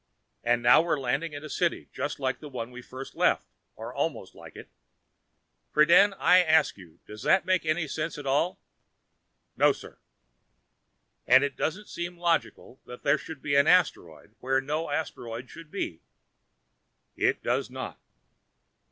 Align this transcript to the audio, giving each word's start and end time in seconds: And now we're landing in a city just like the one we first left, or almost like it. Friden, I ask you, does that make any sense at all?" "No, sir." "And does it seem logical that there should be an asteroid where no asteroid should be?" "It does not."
And 0.43 0.63
now 0.63 0.81
we're 0.81 0.99
landing 0.99 1.33
in 1.33 1.43
a 1.43 1.47
city 1.49 1.87
just 1.93 2.19
like 2.19 2.39
the 2.39 2.49
one 2.49 2.71
we 2.71 2.81
first 2.81 3.13
left, 3.13 3.45
or 3.75 3.93
almost 3.93 4.33
like 4.33 4.55
it. 4.55 4.67
Friden, 5.75 6.15
I 6.17 6.39
ask 6.41 6.75
you, 6.75 6.97
does 7.05 7.21
that 7.21 7.45
make 7.45 7.67
any 7.67 7.87
sense 7.87 8.17
at 8.17 8.25
all?" 8.25 8.57
"No, 9.55 9.71
sir." 9.71 9.99
"And 11.27 11.55
does 11.55 11.77
it 11.77 11.87
seem 11.87 12.17
logical 12.17 12.79
that 12.87 13.03
there 13.03 13.19
should 13.19 13.43
be 13.43 13.53
an 13.53 13.67
asteroid 13.67 14.33
where 14.39 14.59
no 14.59 14.89
asteroid 14.89 15.51
should 15.51 15.69
be?" 15.69 16.01
"It 17.15 17.43
does 17.43 17.69
not." 17.69 17.99